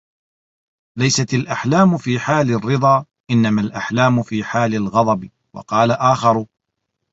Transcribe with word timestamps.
لَيْسَتْ 0.97 1.33
الْأَحْلَامُ 1.33 1.97
فِي 1.97 2.19
حَالِ 2.19 2.49
الرِّضَى 2.51 3.05
إنَّمَا 3.31 3.61
الْأَحْلَامُ 3.61 4.23
فِي 4.23 4.43
حَالِ 4.43 4.75
الْغَضَبِ 4.75 5.29
وَقَالَ 5.53 5.91
آخَرُ 5.91 6.45